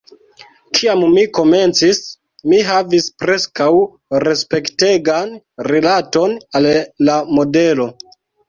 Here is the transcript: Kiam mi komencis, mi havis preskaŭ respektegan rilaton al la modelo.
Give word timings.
Kiam 0.77 1.03
mi 1.15 1.25
komencis, 1.39 1.99
mi 2.53 2.61
havis 2.69 3.11
preskaŭ 3.25 3.69
respektegan 4.25 5.37
rilaton 5.71 6.37
al 6.61 6.71
la 7.11 7.21
modelo. 7.39 7.91